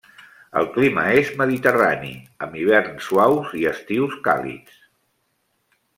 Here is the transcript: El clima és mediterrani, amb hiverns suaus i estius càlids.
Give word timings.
El 0.61 0.67
clima 0.77 1.03
és 1.17 1.29
mediterrani, 1.41 2.09
amb 2.45 2.57
hiverns 2.61 3.11
suaus 3.11 3.55
i 3.61 3.69
estius 3.73 4.17
càlids. 4.29 4.83